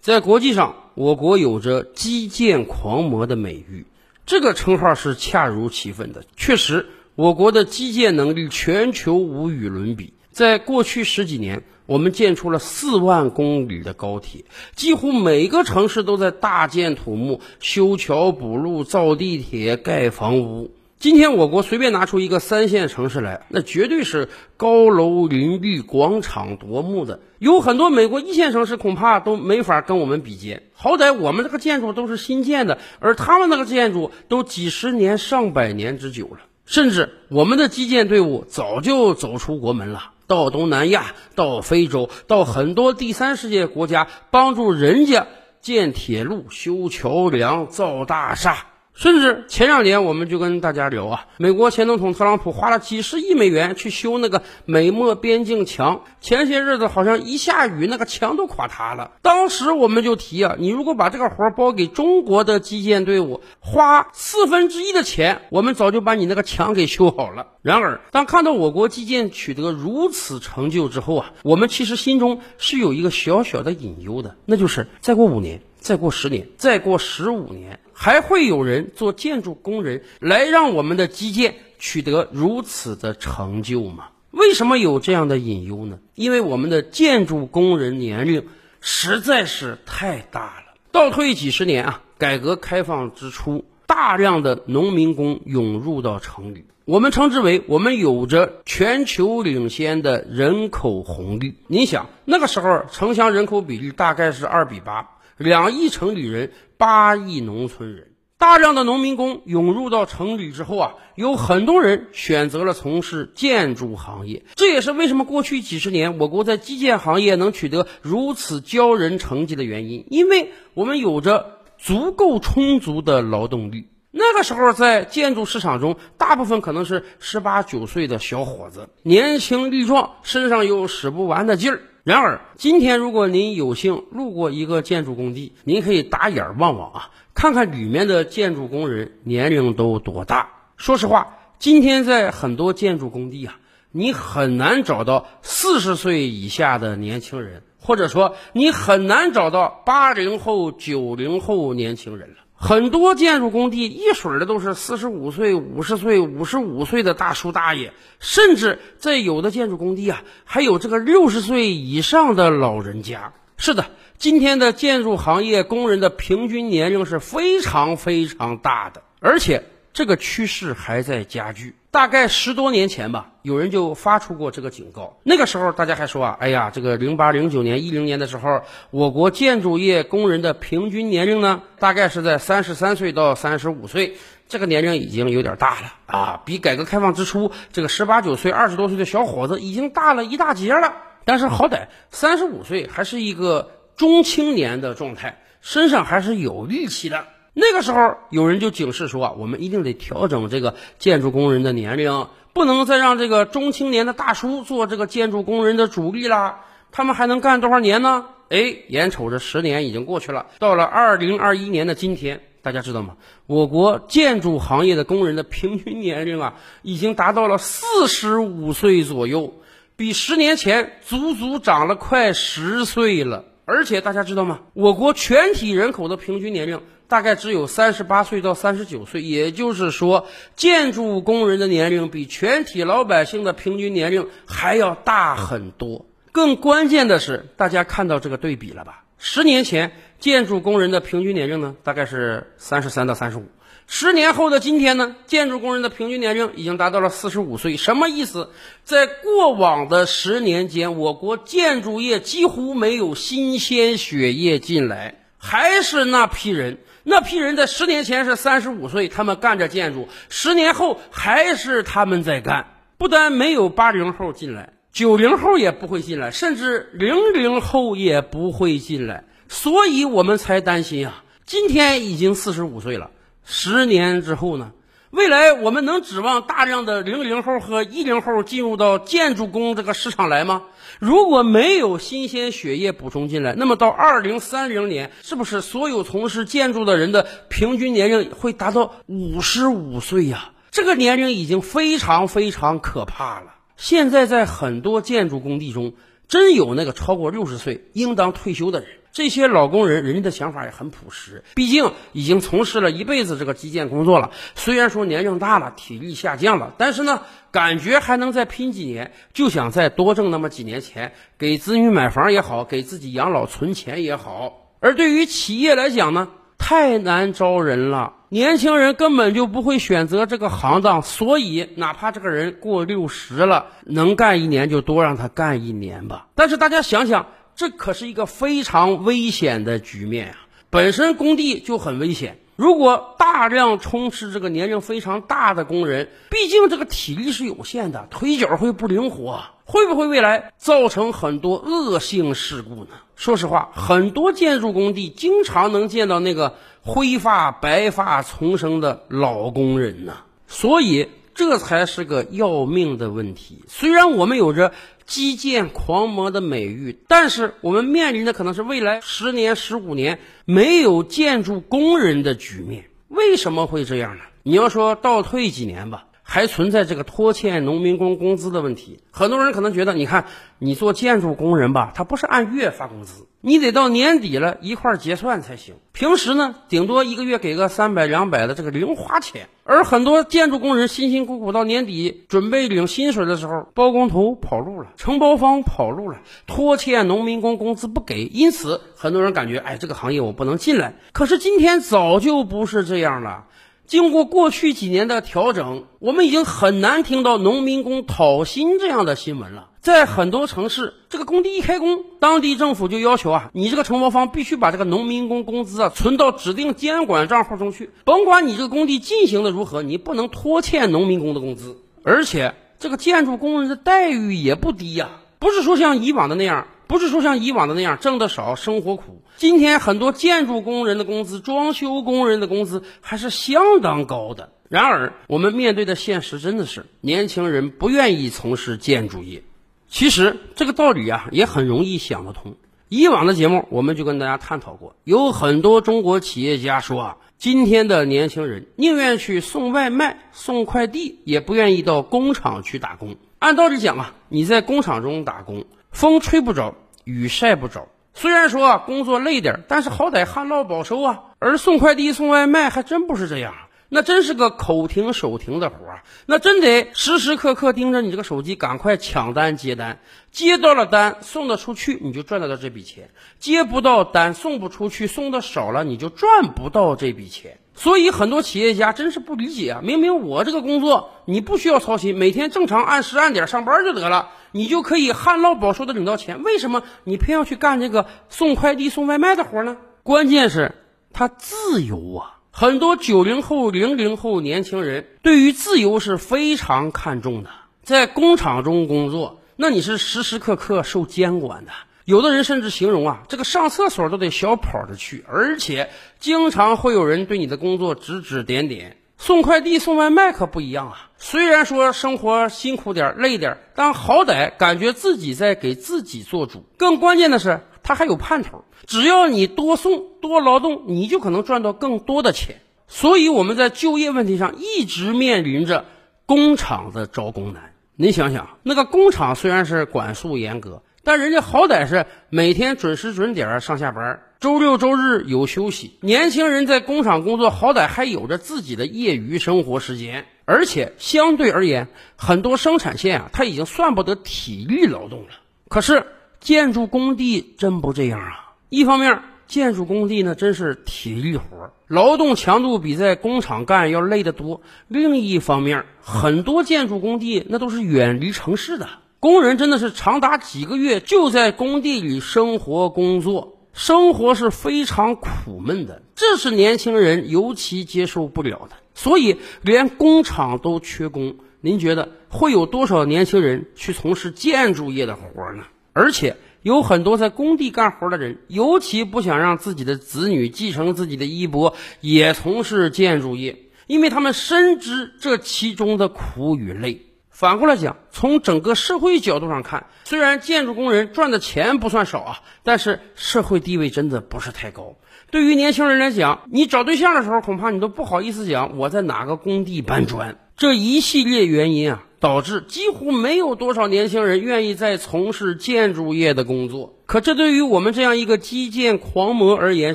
[0.00, 3.84] 在国际上，我国有着“基建狂魔”的美誉，
[4.24, 6.24] 这个称号是恰如其分的。
[6.38, 10.14] 确实，我国的基建能力全球无与伦比。
[10.30, 20.70] 在过去十几年，我们建出了四万公里的高铁，几乎每个城市都在大建土木、修桥补路、造地铁、盖房屋。
[21.00, 24.28] 今天我国随便拿出一个三线城市来，那绝对是
[24.58, 27.20] 高楼林立、广场夺目的。
[27.38, 30.64] 有很多美国一线城市恐怕都没法跟我们比肩。
[30.74, 36.40] 好歹我们这个建筑都是新建的，而他们那个建筑都几十年、上百年之久了。
[36.66, 45.28] 甚至我们的基建队伍早就走出国门了，到东南亚、到非洲、到很多第三世界国家，帮助人家
[45.62, 48.66] 建铁路、修桥梁、造大厦。
[49.00, 59.12] 甚至前两年我们就跟大家聊啊，美国前总统特朗普花了几十亿美元去修那个美墨边境墙，前些日子好像一下雨，那个墙都垮塌了。
[59.22, 67.46] 当时我们就提啊，你如果把这个活包给中国的基建队伍，花四分之一的钱，我们早就把你那个墙给修好了。
[67.62, 75.62] 然而，当看到我国基建取得如此成就之后啊，我们其实心中是有一个小小的隐忧的，那就是再过五年。
[75.80, 84.08] 再过十年，再过十五年，还会有人做建筑工人来让我们的基建取得如此的成就吗？
[84.30, 85.98] 为什么有这样的隐忧呢？
[86.14, 88.46] 因为我们的建筑工人年龄
[88.80, 90.72] 实在是太大了。
[90.90, 101.54] 倒退几十年啊，改革开放之初，大量的农民工涌入到城里，我们称之为我们有着全球领先的人口红利。
[101.66, 105.06] 您想，那个时候城乡人口比例大概是二比八。
[105.40, 114.44] 两亿城里人，八亿农村人，大量的农民工涌入到城里之后啊，有很多人选择了从事建筑行业。
[114.54, 123.88] 这也是为什么过去几十年我国在基建行业能取得如此骄人成绩的原因，因为我们有着足够充足的劳动力。
[124.10, 131.80] 那个时候在建筑市场中，大部分可能是十八九岁的小伙子，年轻力壮，身上有使不完的劲儿。
[132.10, 140.48] 然而，今天如果您有幸路过一个建筑工地，您可以打眼儿望望啊，看看里面的建筑工人年龄都多大。
[140.76, 143.60] 说实话，今天在很多建筑工地啊，
[143.92, 152.36] 你很难找到四十岁以下的年轻人，或者说你很难找到八零后、九零后年轻人了。
[152.62, 163.32] 很多建筑工地一水的都是四十五岁、五十岁、五十五岁的大叔大爷，甚至在有的建筑工地啊，还有这个六十岁以上的老人家。
[163.56, 163.86] 是的，
[164.18, 169.64] 今天的建筑行业工人的平均年龄是非常非常大的，而且。
[169.92, 171.74] 这个趋势还在加剧。
[171.90, 175.18] 大概十多年前吧，有人就发出过这个警告。
[175.24, 184.16] 那个时候大家还说啊，哎呀，这个零八、零九年、一零年的时候，我国建筑业工人的平均年龄呢，大概是在三十三岁到三十五岁。
[184.48, 190.92] 这个年龄已经有点大了啊，比改革开放之初这个十八九岁、二十多岁的小伙子已经大了一大截了。
[191.24, 197.26] 但是好歹三十五岁还是一个中青年的状态，身上还是有力气的。
[197.52, 206.60] 那个时候，有人就警示说啊，我们一定得调整这个建筑工人的年龄，不能再让这个中青年的大叔做这个建筑工人的主力啦。
[206.92, 208.26] 他们还能干多少年呢？
[208.50, 213.16] 哎，眼瞅着十年已经过去了，到了二零二一年的今天，大家知道吗？
[213.46, 219.54] 我国建筑行业的工人的平均年龄啊，已经达到了四十五岁左右，
[219.96, 223.44] 比十年前足足长了快十岁了。
[223.70, 224.62] 而且大家知道吗？
[224.74, 230.26] 我国全体人口的平均年龄大概只有三十八岁到三十九岁，也就是说，
[230.56, 236.06] 建筑工人的年龄比全体老百姓的平均年龄还要大很多。
[236.32, 239.04] 更关键的是，大家看到这个对比了吧？
[239.18, 243.44] 十年前，建筑工人的平均年龄呢，大概是三十三到三十五。
[243.92, 247.76] 十年后的今天呢，建筑工人的平均年龄已经达到了四十五岁。
[247.76, 248.50] 什么意思？
[248.84, 256.78] 在过往的十年间，我国建筑业几乎没有新鲜血液进来，还是那批人。
[257.02, 262.66] 那批人在十年前是三十五岁，他们干着建筑；十年后还是他们在干。
[262.96, 269.24] 不但没有八零后进来，九零后也不会进来，甚至零零后也不会进来。
[269.48, 271.24] 所以我们才担心啊！
[271.44, 273.10] 今天已经四十五岁了。
[273.52, 274.70] 十年之后呢？
[275.10, 280.62] 未来我们能指望大量的零零后和一零后进入到建筑工这个市场来吗？
[281.00, 290.52] 如果没有新鲜血液补充进来，那么到二零三零年，是不是所有从事建筑的人的平均年龄会达到五十五岁呀？
[290.70, 293.54] 这个年龄已经非常非常可怕了。
[293.76, 295.94] 现在在很多建筑工地中，
[296.28, 298.90] 真有那个超过六十岁应当退休的人。
[299.12, 304.30] 这些老工人，人家的想法也很朴实，毕竟已经从事了一辈子这个基建工作了。
[304.54, 314.70] 虽然说年龄大了，体力下降了，但是呢，感觉还能再拼几年，就想再多挣那么几年钱，给子女买房也好，给自己养老存钱也好。
[314.78, 326.28] 而对于企业来讲呢，太难招人了，年轻人根本就不会选择这个行当，所以哪怕这个人过六十了，能干一年就多让他干一年吧。
[326.36, 327.26] 但是大家想想。
[327.56, 330.46] 这可是一个非常危险的局面啊！
[330.70, 342.90] 本身工地就很危险，如果大量充斥这个年龄非常大的工人，毕竟这个体力是有限的，腿脚会不灵活，会不会未来造成很多恶性事故呢？
[343.16, 353.64] 说实话，很多建筑工地经常能见到那个灰发白发丛生的老工人呢，所以这才是个要命的问题。
[353.68, 354.72] 虽然我们有着。
[355.10, 362.84] 基建狂魔的美誉，但是我们面临的可能是未来十年、十五年没有建筑工人的局面。
[363.08, 364.22] 为什么会这样呢？
[364.44, 366.04] 你要说倒退几年吧。
[366.32, 370.26] 还存在这个拖欠农民工工资的问题，很多人可能觉得，你看
[370.60, 375.74] 你做建筑工人吧，他不是按月发工资，你得到年底了一块结算才行。
[375.90, 379.48] 平时呢，顶多一个月给个三百两百的这个零花钱。
[379.64, 390.94] 而很多建筑工人辛辛苦苦到年底准备领薪水的时候，包工头跑路了，承包方跑路了，拖欠农民工工资不给，因此很多人感觉，哎，这个行业我不能进来。
[391.12, 393.46] 可是今天早就不是这样了。
[393.90, 399.70] 经过过去几年的调整，我们已经很难听到农民工讨薪这样的新闻了。
[399.80, 411.76] 在很多城市，这个工地一开工，当地政府就要求啊，你这个承包方必须把这个农民工工资啊存到指定监管账户中去，甭管你这个工地进行的如何，你不能拖欠农民工的工资。
[412.04, 415.08] 而且，这个建筑工人的待遇也不低呀，
[415.40, 416.68] 不是说像以往的那样。
[416.90, 419.22] 不是说像以往的那样挣得少，生活苦。
[419.36, 424.50] 今天很多建筑工人的工资、装修工人的工资还是相当高的。
[424.68, 429.44] 然而，我们面对的现实真的是年轻人不愿意从事建筑业。
[429.86, 432.56] 其实这个道理啊，也很容易想得通。
[432.88, 443.14] 以往的节目我们就跟大家探讨过，有很多中国企业家说啊，今天的年轻人宁愿去送外卖、送快递，也不愿意到工厂去打工。
[443.38, 445.66] 按道理讲啊，你在工厂中打工。
[445.90, 447.88] 风吹不着，雨晒不着。
[448.14, 451.22] 虽然说啊工作累点，但是好歹旱涝保收啊。
[451.38, 453.54] 而送快递、送外卖还真不是这样，
[453.88, 460.00] 那真是个口停手停的活儿，那真得时时刻刻盯着你这个手机，赶快抢单接单。
[460.30, 463.04] 接到了单，送得出去，你就赚得到这笔钱；
[463.38, 467.58] 接不到单，送不出去，送的少了，你就赚不到这笔钱。
[467.80, 469.80] 所以很多企业家真是不理解啊！
[469.82, 479.78] 明明我这个工作你不需要操心，每天正常按时按点上班就得了，你就可以旱涝保收的领到钱，为什么你偏要去干这个送快递、送外卖的活呢？
[480.02, 480.74] 关键是
[481.14, 482.36] 他自由啊！
[482.50, 487.48] 很多九零后、零零后年轻人对于自由是非常看重的，
[487.82, 491.72] 在工厂中工作，那你是时时刻刻受监管的。
[492.10, 498.96] 有的人甚至形容啊，这个上厕所都得小跑着去，而且经常会有人对你的工作指指点点。
[499.16, 506.64] 送快递、送外卖可不一样啊，虽然说生活辛苦点、累点，但好歹感觉自己在给自己做主。
[506.76, 512.56] 更关键的是，他还有盼头，只要你多送、多劳动，你就可能赚到更多的钱。
[512.88, 515.84] 所以我们在就业问题上一直面临着
[516.26, 517.74] 工厂的招工难。
[517.94, 520.82] 你想想，那个工厂虽然是管束严格。
[521.02, 525.96] 但人家好歹是每天准时准点上下班，周六周日有休息。
[526.02, 535.28] 年轻人在工厂工作，好歹还有着自己的业余生活时间，而且相对而言，很多生产线啊，它已经算不得体力劳动了。
[535.68, 536.04] 可是
[536.38, 538.52] 建筑工地真不这样啊！
[538.68, 548.86] 一方面，建筑工地呢真是体力活，劳动强度比在工厂干要累得多；另一方面，很多建筑工地那都是远离城市的。
[549.20, 558.76] 工人真的是长达几个月就在工地里生活工作，生活是非常苦闷的，这是年轻人尤其接受不了的。
[558.94, 565.64] 所以连工厂都缺工，您觉得会有多少年轻人去从事建筑业的活呢？
[565.92, 577.02] 而且有很多在工地干活的人，尤其不想让自己的子女继承自己的衣钵，也从事建筑业，因为他们深知这其中的苦与累。
[577.40, 584.96] 反过来讲，从整个社会角度上看，虽然建筑工人赚的钱不算少啊，但是社会地位真的不是太高。
[585.30, 590.38] 对于年轻人来讲，你找对象的时候，恐怕你都不好意思讲我在哪个工地搬砖。
[590.58, 596.98] 这一系列原因啊，导致几乎没有多少年轻人愿意再从事建筑业的工作。
[597.06, 599.94] 可这对于我们这样一个基建狂魔而言，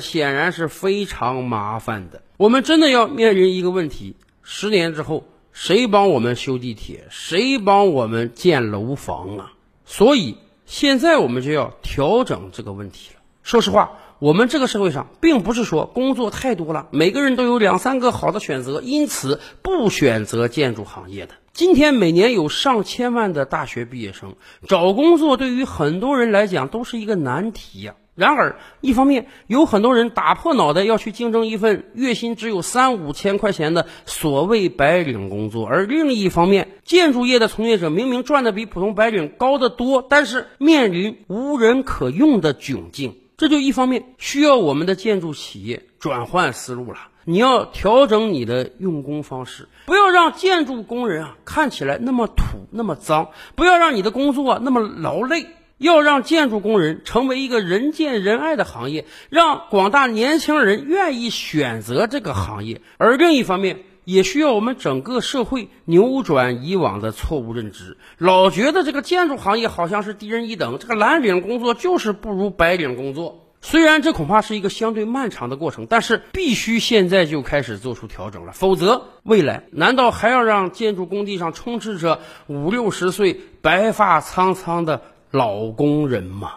[0.00, 2.22] 显然是非常麻烦的。
[2.38, 7.06] 我们真的要面临一个问题：十年之后，谁帮我们修地铁？
[7.08, 9.52] 谁帮我们建楼房啊？
[9.86, 10.36] 所以
[10.66, 13.22] 现在我们就要调整这个问题了。
[13.42, 13.92] 说实话。
[14.18, 21.34] 我们这个社会上，并不是说工作太多了，每个人都有两三个好的选择，因此不选择建筑行业的。
[21.52, 24.36] 今天每年有上千万的大学毕业生
[24.66, 27.96] 找工作，对于很多人来讲都是一个难题呀。
[28.16, 43.16] 然而，一方面有很多人打破脑袋要去竞争一份月薪只有三五千块钱的所谓白领工作，而另一方面，建筑业的从业者明明赚的比普通白领高得多，但是面临无人可用的窘境。
[43.36, 55.44] 这就一方面需要我们的建筑企业转换思路了，你要调整你的用工方式，不要让建筑工人啊看起来那么土那么脏，不要让你的工作那么劳累，
[55.78, 62.80] 要让建筑工人成为一个人见人爱的行业，让广大年轻人愿意选择这个行业。
[62.96, 73.42] 而另一方面，也需要我们整个社会扭转以往的错误认知，老觉得这个建筑行业好像是低人一等，这个蓝领工作就是不如白领工作。
[73.62, 86.52] 虽然这恐怕是一个相对漫长的过程，但是必须现在就开始做出调整了，否则未来难道还要让建筑工地上充斥着五六十岁、白发苍苍的老工人嘛？